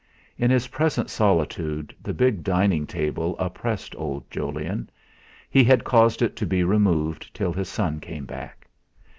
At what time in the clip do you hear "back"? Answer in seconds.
8.25-8.65